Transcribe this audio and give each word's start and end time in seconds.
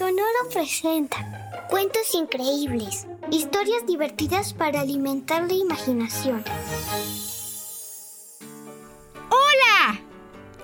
Sonoro 0.00 0.48
presenta 0.50 1.66
cuentos 1.68 2.14
increíbles, 2.14 3.06
historias 3.30 3.84
divertidas 3.86 4.54
para 4.54 4.80
alimentar 4.80 5.42
la 5.42 5.52
imaginación. 5.52 6.42
¡Hola! 9.28 10.00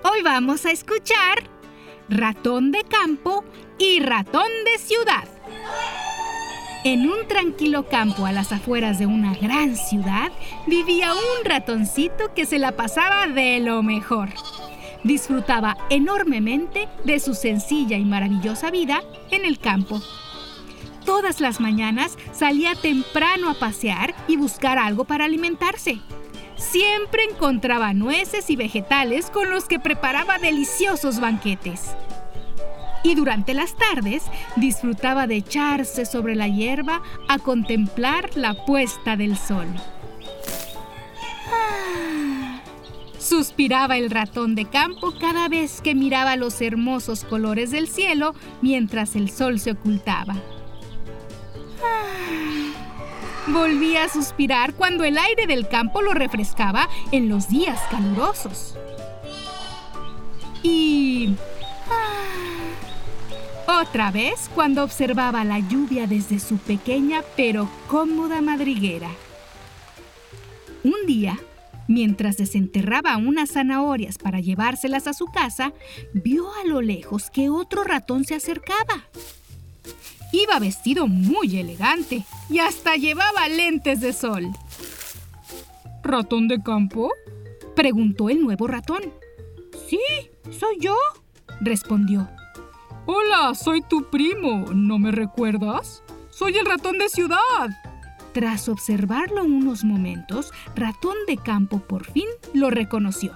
Hoy 0.05 0.23
vamos 0.23 0.65
a 0.65 0.71
escuchar 0.71 1.51
Ratón 2.09 2.73
de 2.73 2.83
campo 2.85 3.45
y 3.77 4.01
Ratón 4.01 4.49
de 4.65 4.79
ciudad. 4.79 5.29
En 6.85 7.07
un 7.07 7.29
tranquilo 7.29 7.91
campo 7.91 8.25
a 8.25 8.33
las 8.33 8.53
afueras 8.53 8.99
de 8.99 9.05
una 9.05 9.35
gran 9.35 9.77
ciudad 9.77 10.33
vivía 10.67 11.13
un 11.13 11.45
ratoncito 11.45 12.33
que 12.33 12.47
se 12.47 12.59
la 12.59 12.73
pasaba 12.73 13.27
de 13.27 13.61
lo 13.61 13.83
mejor 13.83 14.31
disfrutaba 15.05 15.77
enormemente 15.91 16.89
de 17.05 17.21
su 17.21 17.35
sencilla 17.35 17.97
y 17.97 18.05
maravillosa 18.05 18.71
vida 18.71 19.03
en 19.31 19.45
el 19.45 19.59
campo. 19.59 20.01
Todas 21.05 21.41
las 21.41 21.61
mañanas 21.61 22.19
salía 22.33 22.75
temprano 22.75 23.49
a 23.49 23.55
pasear 23.55 24.15
y 24.27 24.37
buscar 24.37 24.77
algo 24.79 25.05
para 25.05 25.27
alimentarse. 25.27 26.01
Siempre 26.57 27.23
encontraba 27.31 27.95
nueces 27.95 28.51
y 28.51 28.57
vegetales 28.57 29.31
con 29.31 29.51
los 29.51 29.67
que 29.67 29.79
preparaba 29.79 30.39
deliciosos 30.39 31.21
banquetes. 31.21 31.95
Y 33.05 33.15
durante 33.15 33.55
las 33.55 33.77
tardes 33.77 34.25
disfrutaba 34.57 35.29
de 35.29 35.37
echarse 35.37 36.07
sobre 36.07 36.35
la 36.35 36.49
hierba 36.49 37.03
a 37.29 37.39
contemplar 37.39 38.31
la 38.35 38.65
puesta 38.65 39.17
del 39.17 39.37
sol. 39.37 39.69
Suspiraba 43.29 43.97
el 43.97 44.09
ratón 44.11 44.55
de 44.55 44.67
campo 44.67 45.13
cada 45.19 45.49
vez 45.49 45.81
que 45.81 45.97
miraba 45.97 46.37
los 46.37 46.61
hermosos 46.61 47.25
colores 47.25 47.73
del 47.73 47.89
cielo 47.89 48.37
mientras 48.63 49.17
el 49.17 49.31
sol 49.31 49.59
se 49.59 49.73
ocultaba. 49.73 50.37
Ah. 51.83 52.71
Volvía 53.49 54.05
a 54.05 54.09
suspirar 54.09 54.75
cuando 54.75 55.03
el 55.03 55.19
aire 55.19 55.49
del 55.49 55.67
campo 55.67 56.03
lo 56.03 56.15
refrescaba 56.15 56.89
en 57.11 57.29
los 57.29 57.49
días 57.49 57.81
calurosos. 57.91 58.77
Y... 60.63 61.35
Ah, 63.67 63.81
otra 63.83 64.13
vez 64.13 64.49
cuando 64.55 64.85
observaba 64.85 65.43
la 65.43 65.59
lluvia 65.59 66.07
desde 66.07 66.39
su 66.39 66.59
pequeña 66.59 67.23
pero 67.37 67.69
cómoda 67.89 68.41
madriguera. 68.41 69.11
Un 70.85 71.07
día, 71.09 71.37
Mientras 71.89 72.37
desenterraba 72.37 73.17
unas 73.17 73.53
zanahorias 73.53 74.19
para 74.19 74.41
llevárselas 74.41 75.07
a 75.07 75.13
su 75.13 75.27
casa, 75.27 75.73
vio 76.13 76.53
a 76.55 76.67
lo 76.67 76.83
lejos 76.83 77.31
que 77.31 77.49
otro 77.49 77.85
ratón 77.85 78.25
se 78.25 78.35
acercaba. 78.35 79.05
Iba 80.33 80.59
vestido 80.59 81.07
muy 81.07 81.57
elegante 81.57 82.25
y 82.51 82.59
hasta 82.59 82.97
llevaba 82.97 83.49
lentes 83.49 84.01
de 84.01 84.13
sol. 84.13 84.51
¿Ratón 86.03 86.49
de 86.49 86.63
campo? 86.63 87.13
preguntó 87.75 88.31
el 88.31 88.43
nuevo 88.43 88.67
ratón. 88.67 89.03
Sí, 89.89 90.01
soy 90.51 90.79
yo, 90.81 90.97
respondió. 91.61 92.29
Hola, 93.07 93.55
soy 93.55 93.83
tu 93.83 94.11
primo, 94.11 94.67
¿no 94.75 94.99
me 94.99 95.13
recuerdas? 95.13 96.03
Soy 96.31 96.57
el 96.57 96.67
ratón 96.67 96.99
de 96.99 97.09
ciudad. 97.09 97.71
Tras 98.37 98.69
observarlo 98.69 99.45
unos 99.45 99.83
momentos, 99.83 100.53
Ratón 100.75 101.17
de 101.27 101.39
Campo 101.39 101.79
por 101.79 102.05
fin 102.05 102.27
lo 102.53 102.69
reconoció. 102.69 103.33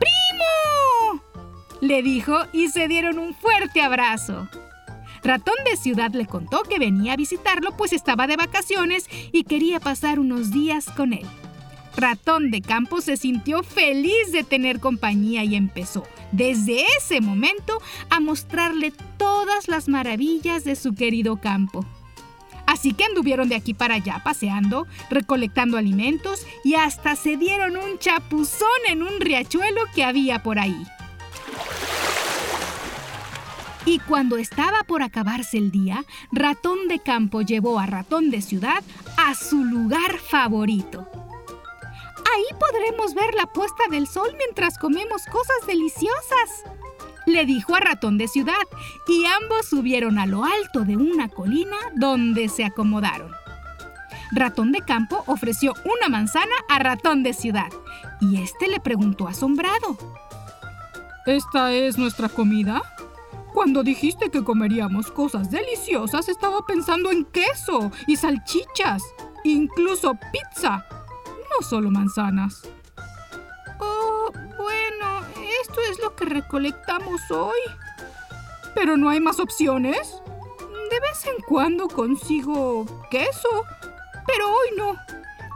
¡Primo! 0.00 1.22
le 1.80 2.02
dijo 2.02 2.36
y 2.52 2.70
se 2.70 2.88
dieron 2.88 3.20
un 3.20 3.36
fuerte 3.36 3.80
abrazo. 3.80 4.48
Ratón 5.22 5.54
de 5.64 5.76
Ciudad 5.76 6.10
le 6.10 6.26
contó 6.26 6.64
que 6.64 6.80
venía 6.80 7.12
a 7.12 7.16
visitarlo 7.16 7.76
pues 7.76 7.92
estaba 7.92 8.26
de 8.26 8.34
vacaciones 8.34 9.06
y 9.30 9.44
quería 9.44 9.78
pasar 9.78 10.18
unos 10.18 10.50
días 10.50 10.86
con 10.86 11.12
él. 11.12 11.28
Ratón 11.96 12.50
de 12.50 12.62
Campo 12.62 13.02
se 13.02 13.16
sintió 13.16 13.62
feliz 13.62 14.32
de 14.32 14.42
tener 14.42 14.80
compañía 14.80 15.44
y 15.44 15.54
empezó, 15.54 16.02
desde 16.32 16.84
ese 16.98 17.20
momento, 17.20 17.80
a 18.08 18.18
mostrarle 18.18 18.92
todas 19.18 19.68
las 19.68 19.86
maravillas 19.88 20.64
de 20.64 20.74
su 20.74 20.96
querido 20.96 21.40
campo. 21.40 21.86
Así 22.80 22.94
que 22.94 23.04
anduvieron 23.04 23.50
de 23.50 23.56
aquí 23.56 23.74
para 23.74 23.96
allá 23.96 24.22
paseando, 24.24 24.86
recolectando 25.10 25.76
alimentos 25.76 26.46
y 26.64 26.76
hasta 26.76 27.14
se 27.14 27.36
dieron 27.36 27.76
un 27.76 27.98
chapuzón 27.98 28.68
en 28.88 29.02
un 29.02 29.20
riachuelo 29.20 29.82
que 29.94 30.02
había 30.02 30.42
por 30.42 30.58
ahí. 30.58 30.82
Y 33.84 33.98
cuando 33.98 34.38
estaba 34.38 34.82
por 34.84 35.02
acabarse 35.02 35.58
el 35.58 35.70
día, 35.70 36.06
Ratón 36.32 36.88
de 36.88 37.00
Campo 37.00 37.42
llevó 37.42 37.78
a 37.78 37.84
Ratón 37.84 38.30
de 38.30 38.40
Ciudad 38.40 38.82
a 39.18 39.34
su 39.34 39.62
lugar 39.62 40.16
favorito. 40.16 41.06
Ahí 42.34 42.58
podremos 42.58 43.12
ver 43.12 43.34
la 43.34 43.44
puesta 43.44 43.82
del 43.90 44.06
sol 44.06 44.34
mientras 44.38 44.78
comemos 44.78 45.26
cosas 45.26 45.66
deliciosas, 45.66 46.64
le 47.32 47.46
dijo 47.46 47.74
a 47.74 47.80
Ratón 47.80 48.18
de 48.18 48.28
Ciudad, 48.28 48.54
y 49.06 49.24
ambos 49.26 49.66
subieron 49.68 50.18
a 50.18 50.26
lo 50.26 50.44
alto 50.44 50.80
de 50.80 50.96
una 50.96 51.28
colina 51.28 51.76
donde 51.94 52.48
se 52.48 52.64
acomodaron. 52.64 53.32
Ratón 54.32 54.72
de 54.72 54.80
Campo 54.80 55.24
ofreció 55.26 55.74
una 55.84 56.08
manzana 56.08 56.54
a 56.68 56.78
Ratón 56.78 57.22
de 57.22 57.32
Ciudad, 57.32 57.70
y 58.20 58.42
este 58.42 58.68
le 58.68 58.80
preguntó 58.80 59.26
asombrado. 59.26 59.98
¿Esta 61.26 61.72
es 61.72 61.98
nuestra 61.98 62.28
comida? 62.28 62.82
Cuando 63.52 63.82
dijiste 63.82 64.30
que 64.30 64.44
comeríamos 64.44 65.10
cosas 65.10 65.50
deliciosas, 65.50 66.28
estaba 66.28 66.64
pensando 66.66 67.10
en 67.10 67.24
queso 67.24 67.90
y 68.06 68.16
salchichas, 68.16 69.02
incluso 69.44 70.16
pizza, 70.32 70.84
no 71.26 71.66
solo 71.66 71.90
manzanas. 71.90 72.62
Esto 75.70 75.82
es 75.88 76.00
lo 76.00 76.16
que 76.16 76.24
recolectamos 76.24 77.30
hoy. 77.30 77.60
¿Pero 78.74 78.96
no 78.96 79.08
hay 79.08 79.20
más 79.20 79.38
opciones? 79.38 80.20
De 80.90 80.98
vez 80.98 81.24
en 81.26 81.40
cuando 81.46 81.86
consigo 81.86 82.86
queso, 83.08 83.48
pero 84.26 84.48
hoy 84.48 84.68
no, 84.76 84.96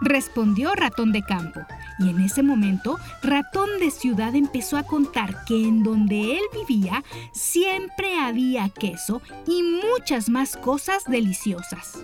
respondió 0.03 0.73
Ratón 0.77 1.11
de 1.11 1.25
Campo. 1.25 1.63
Y 1.99 2.11
en 2.11 2.21
ese 2.21 2.45
momento, 2.45 3.01
Ratón 3.25 3.81
de 3.81 3.91
Ciudad 3.91 4.37
empezó 4.37 4.77
a 4.77 4.85
contar 4.85 5.45
que 5.47 5.67
en 5.67 5.83
donde 5.83 6.39
él 6.39 6.45
vivía 6.53 7.03
siempre 7.33 8.17
había 8.17 8.69
queso 8.69 9.21
y 9.49 9.65
muchas 9.65 10.29
más 10.29 10.57
cosas 10.57 11.03
deliciosas. 11.07 11.99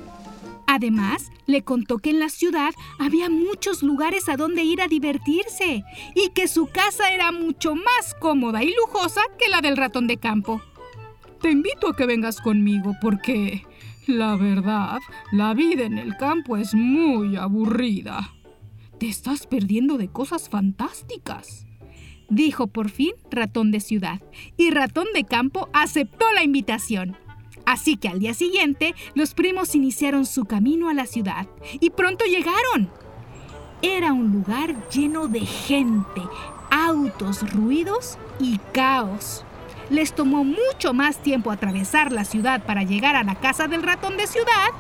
Además, 0.73 1.33
le 1.47 1.65
contó 1.65 1.99
que 1.99 2.11
en 2.11 2.21
la 2.21 2.29
ciudad 2.29 2.71
había 3.01 3.29
muchos 3.29 3.83
lugares 3.83 4.29
a 4.29 4.37
donde 4.37 4.63
ir 4.63 4.81
a 4.81 4.87
divertirse 4.87 5.83
y 6.15 6.29
que 6.29 6.47
su 6.47 6.67
casa 6.69 7.11
era 7.11 7.33
mucho 7.33 7.75
más 7.75 8.15
cómoda 8.21 8.63
y 8.63 8.73
lujosa 8.73 9.21
que 9.37 9.49
la 9.49 9.63
del 9.63 9.77
ratón 9.77 10.07
de 10.07 10.19
campo. 10.19 10.63
Te 11.41 11.51
invito 11.51 11.89
a 11.89 11.97
que 11.97 12.07
vengas 12.07 12.41
conmigo 12.41 12.95
porque, 13.01 13.65
la 14.07 14.37
verdad, 14.37 15.01
la 15.33 15.55
vida 15.55 15.87
en 15.87 15.99
el 15.99 16.17
campo 16.17 16.57
es 16.57 16.73
muy 16.73 17.35
aburrida. 17.35 18.33
Te 19.01 19.09
estás 19.09 19.49
perdiendo 19.49 19.99
de 19.99 20.07
cosas 20.07 20.49
fantásticas 20.49 21.67
dijo 22.29 22.69
por 22.69 22.91
fin 22.91 23.11
ratón 23.29 23.73
de 23.73 23.81
ciudad, 23.81 24.23
y 24.57 24.71
ratón 24.71 25.09
de 25.15 25.25
campo 25.25 25.69
aceptó 25.73 26.27
la 26.33 26.45
invitación. 26.45 27.17
Así 27.71 27.97
que 27.97 28.09
al 28.09 28.19
día 28.19 28.35
siguiente, 28.35 28.97
los 29.15 29.33
primos 29.33 29.77
iniciaron 29.77 30.27
su 30.27 30.45
camino 30.45 30.89
a 30.89 30.93
la 30.93 31.07
ciudad 31.07 31.47
y 31.79 31.91
pronto 31.91 32.25
llegaron. 32.25 32.91
Era 33.81 34.13
un 34.13 34.33
lugar 34.33 34.75
lleno 34.91 35.29
de 35.29 35.39
gente, 35.39 36.21
autos, 36.69 37.49
ruidos 37.53 38.19
y 38.41 38.59
caos. 38.73 39.45
Les 39.89 40.13
tomó 40.13 40.43
mucho 40.43 40.95
más 40.95 41.23
tiempo 41.23 41.53
atravesar 41.53 42.11
la 42.11 42.25
ciudad 42.25 42.67
para 42.67 42.83
llegar 42.83 43.15
a 43.15 43.23
la 43.23 43.37
casa 43.37 43.69
del 43.69 43.85
ratón 43.85 44.17
de 44.17 44.27
ciudad 44.27 44.71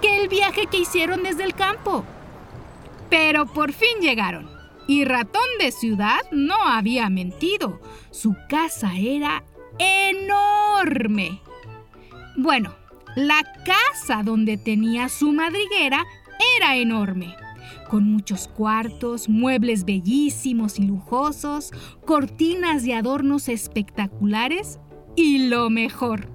que 0.00 0.22
el 0.22 0.28
viaje 0.28 0.68
que 0.68 0.78
hicieron 0.78 1.22
desde 1.22 1.44
el 1.44 1.52
campo. 1.52 2.02
Pero 3.10 3.44
por 3.44 3.74
fin 3.74 4.00
llegaron. 4.00 4.48
Y 4.88 5.04
Ratón 5.04 5.48
de 5.58 5.70
Ciudad 5.70 6.22
no 6.30 6.56
había 6.66 7.10
mentido. 7.10 7.78
Su 8.10 8.34
casa 8.48 8.96
era 8.96 9.44
enorme. 9.78 11.42
Bueno, 12.36 12.74
la 13.14 13.42
casa 13.64 14.22
donde 14.22 14.56
tenía 14.56 15.08
su 15.08 15.32
madriguera 15.32 16.04
era 16.56 16.76
enorme, 16.76 17.36
con 17.90 18.04
muchos 18.04 18.48
cuartos, 18.48 19.28
muebles 19.28 19.84
bellísimos 19.84 20.78
y 20.78 20.86
lujosos, 20.86 21.72
cortinas 22.06 22.86
y 22.86 22.92
adornos 22.92 23.48
espectaculares 23.48 24.78
y 25.14 25.48
lo 25.48 25.68
mejor, 25.68 26.28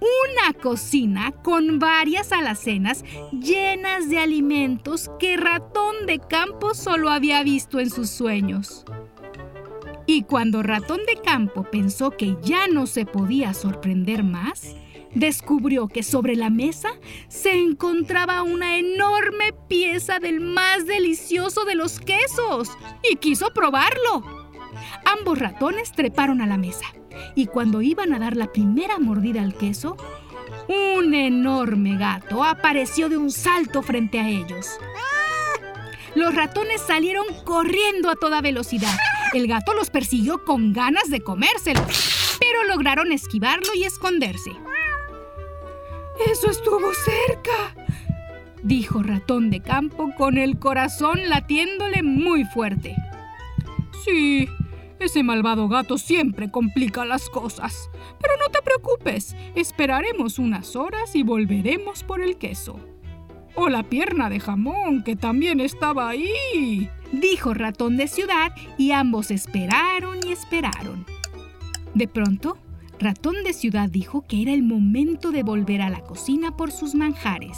una 0.00 0.52
cocina 0.52 1.32
con 1.42 1.78
varias 1.78 2.32
alacenas 2.32 3.04
llenas 3.32 4.08
de 4.08 4.18
alimentos 4.18 5.10
que 5.18 5.36
Ratón 5.36 6.06
de 6.06 6.18
Campo 6.18 6.74
solo 6.74 7.10
había 7.10 7.42
visto 7.42 7.80
en 7.80 7.90
sus 7.90 8.10
sueños. 8.10 8.84
Y 10.06 10.22
cuando 10.22 10.62
Ratón 10.62 11.00
de 11.06 11.20
Campo 11.20 11.64
pensó 11.64 12.10
que 12.10 12.36
ya 12.42 12.66
no 12.68 12.86
se 12.86 13.04
podía 13.04 13.52
sorprender 13.52 14.22
más, 14.22 14.74
descubrió 15.14 15.88
que 15.88 16.02
sobre 16.02 16.36
la 16.36 16.50
mesa 16.50 16.90
se 17.28 17.52
encontraba 17.52 18.42
una 18.42 18.78
enorme 18.78 19.52
pieza 19.68 20.18
del 20.18 20.40
más 20.40 20.86
delicioso 20.86 21.64
de 21.64 21.74
los 21.74 22.00
quesos 22.00 22.70
y 23.08 23.16
quiso 23.16 23.52
probarlo. 23.52 24.24
Ambos 25.04 25.38
ratones 25.38 25.92
treparon 25.92 26.40
a 26.40 26.46
la 26.46 26.56
mesa 26.56 26.86
y 27.34 27.46
cuando 27.46 27.82
iban 27.82 28.12
a 28.12 28.18
dar 28.18 28.36
la 28.36 28.52
primera 28.52 28.98
mordida 28.98 29.42
al 29.42 29.56
queso, 29.56 29.96
un 30.68 31.14
enorme 31.14 31.96
gato 31.96 32.44
apareció 32.44 33.08
de 33.08 33.16
un 33.16 33.30
salto 33.30 33.82
frente 33.82 34.20
a 34.20 34.28
ellos. 34.28 34.78
Los 36.14 36.34
ratones 36.34 36.80
salieron 36.80 37.26
corriendo 37.44 38.10
a 38.10 38.16
toda 38.16 38.40
velocidad. 38.40 38.96
El 39.34 39.46
gato 39.46 39.74
los 39.74 39.90
persiguió 39.90 40.44
con 40.44 40.72
ganas 40.72 41.10
de 41.10 41.20
comérselo, 41.20 41.84
pero 42.40 42.64
lograron 42.64 43.12
esquivarlo 43.12 43.74
y 43.74 43.84
esconderse. 43.84 44.52
Eso 46.26 46.50
estuvo 46.50 46.92
cerca, 46.94 47.74
dijo 48.62 49.02
Ratón 49.02 49.50
de 49.50 49.60
Campo 49.60 50.10
con 50.16 50.36
el 50.36 50.58
corazón 50.58 51.28
latiéndole 51.28 52.02
muy 52.02 52.44
fuerte. 52.44 52.96
Sí, 54.04 54.48
ese 54.98 55.22
malvado 55.22 55.68
gato 55.68 55.96
siempre 55.96 56.50
complica 56.50 57.04
las 57.04 57.28
cosas. 57.28 57.88
Pero 58.20 58.34
no 58.40 58.50
te 58.50 58.62
preocupes, 58.62 59.36
esperaremos 59.54 60.38
unas 60.38 60.74
horas 60.74 61.14
y 61.14 61.22
volveremos 61.22 62.02
por 62.02 62.20
el 62.20 62.36
queso. 62.36 62.80
O 63.54 63.68
la 63.68 63.84
pierna 63.84 64.28
de 64.28 64.40
jamón, 64.40 65.04
que 65.04 65.16
también 65.16 65.60
estaba 65.60 66.08
ahí, 66.08 66.90
dijo 67.12 67.54
Ratón 67.54 67.96
de 67.96 68.08
Ciudad, 68.08 68.52
y 68.76 68.92
ambos 68.92 69.30
esperaron 69.30 70.18
y 70.26 70.32
esperaron. 70.32 71.06
De 71.94 72.08
pronto, 72.08 72.58
Ratón 73.00 73.44
de 73.44 73.52
Ciudad 73.52 73.88
dijo 73.88 74.24
que 74.26 74.42
era 74.42 74.52
el 74.52 74.64
momento 74.64 75.30
de 75.30 75.44
volver 75.44 75.82
a 75.82 75.88
la 75.88 76.00
cocina 76.00 76.56
por 76.56 76.72
sus 76.72 76.96
manjares. 76.96 77.56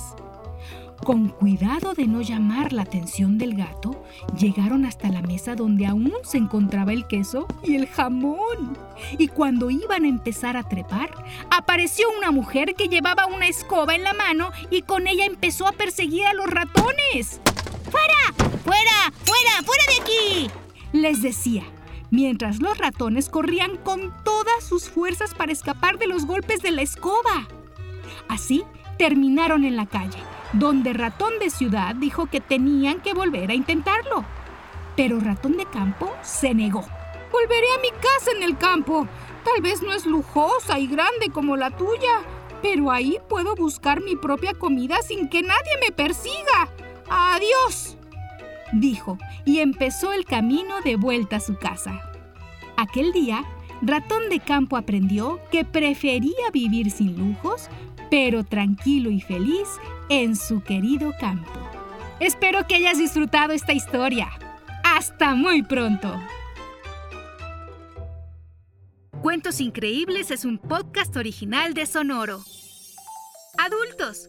Con 1.02 1.28
cuidado 1.28 1.94
de 1.94 2.06
no 2.06 2.20
llamar 2.20 2.74
la 2.74 2.82
atención 2.82 3.38
del 3.38 3.54
gato, 3.56 4.04
llegaron 4.38 4.84
hasta 4.84 5.08
la 5.08 5.22
mesa 5.22 5.54
donde 5.54 5.86
aún 5.86 6.12
se 6.24 6.36
encontraba 6.36 6.92
el 6.92 7.06
queso 7.06 7.46
y 7.64 7.76
el 7.76 7.86
jamón. 7.86 8.76
Y 9.16 9.28
cuando 9.28 9.70
iban 9.70 10.04
a 10.04 10.08
empezar 10.08 10.58
a 10.58 10.68
trepar, 10.68 11.10
apareció 11.50 12.06
una 12.18 12.32
mujer 12.32 12.74
que 12.74 12.88
llevaba 12.88 13.24
una 13.24 13.48
escoba 13.48 13.94
en 13.94 14.04
la 14.04 14.12
mano 14.12 14.50
y 14.70 14.82
con 14.82 15.06
ella 15.06 15.24
empezó 15.24 15.66
a 15.66 15.72
perseguir 15.72 16.26
a 16.26 16.34
los 16.34 16.48
ratones. 16.48 17.40
¡Fuera! 17.90 18.52
¡Fuera! 18.62 19.12
¡Fuera! 19.24 19.64
¡Fuera 19.64 19.84
de 19.88 20.02
aquí! 20.02 20.50
Les 20.92 21.22
decía, 21.22 21.64
mientras 22.10 22.60
los 22.60 22.78
ratones 22.78 23.28
corrían 23.28 23.76
con 23.76 24.12
todas 24.24 24.64
sus 24.64 24.88
fuerzas 24.88 25.34
para 25.34 25.52
escapar 25.52 25.98
de 25.98 26.06
los 26.06 26.26
golpes 26.26 26.60
de 26.62 26.70
la 26.70 26.82
escoba. 26.82 27.48
Así 28.28 28.64
terminaron 28.98 29.64
en 29.64 29.76
la 29.76 29.86
calle 29.86 30.18
donde 30.52 30.92
Ratón 30.92 31.38
de 31.38 31.50
Ciudad 31.50 31.94
dijo 31.94 32.26
que 32.26 32.40
tenían 32.40 33.00
que 33.00 33.14
volver 33.14 33.50
a 33.50 33.54
intentarlo. 33.54 34.24
Pero 34.96 35.20
Ratón 35.20 35.56
de 35.56 35.66
Campo 35.66 36.12
se 36.22 36.54
negó. 36.54 36.84
Volveré 37.32 37.66
a 37.76 37.80
mi 37.80 37.90
casa 37.90 38.32
en 38.36 38.42
el 38.42 38.58
campo. 38.58 39.06
Tal 39.44 39.62
vez 39.62 39.82
no 39.82 39.92
es 39.92 40.06
lujosa 40.06 40.78
y 40.78 40.86
grande 40.86 41.30
como 41.32 41.56
la 41.56 41.70
tuya, 41.70 42.20
pero 42.60 42.90
ahí 42.90 43.18
puedo 43.28 43.54
buscar 43.54 44.02
mi 44.02 44.16
propia 44.16 44.52
comida 44.54 45.00
sin 45.02 45.28
que 45.28 45.42
nadie 45.42 45.78
me 45.80 45.92
persiga. 45.92 46.68
Adiós, 47.08 47.96
dijo, 48.72 49.18
y 49.44 49.58
empezó 49.58 50.12
el 50.12 50.24
camino 50.24 50.80
de 50.82 50.96
vuelta 50.96 51.36
a 51.36 51.40
su 51.40 51.56
casa. 51.56 52.00
Aquel 52.76 53.12
día, 53.12 53.44
Ratón 53.82 54.28
de 54.28 54.40
Campo 54.40 54.76
aprendió 54.76 55.40
que 55.50 55.64
prefería 55.64 56.50
vivir 56.52 56.90
sin 56.90 57.16
lujos, 57.16 57.68
pero 58.10 58.44
tranquilo 58.44 59.10
y 59.10 59.20
feliz 59.20 59.68
en 60.08 60.36
su 60.36 60.62
querido 60.62 61.12
campo. 61.18 61.50
Espero 62.18 62.66
que 62.66 62.74
hayas 62.74 62.98
disfrutado 62.98 63.52
esta 63.52 63.72
historia. 63.72 64.28
Hasta 64.84 65.34
muy 65.34 65.62
pronto. 65.62 66.20
Cuentos 69.22 69.60
Increíbles 69.60 70.30
es 70.30 70.44
un 70.44 70.58
podcast 70.58 71.16
original 71.16 71.74
de 71.74 71.86
Sonoro. 71.86 72.40
Adultos, 73.58 74.28